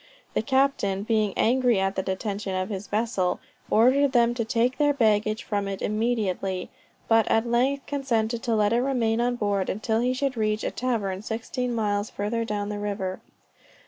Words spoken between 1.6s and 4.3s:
at the detention of his vessel, ordered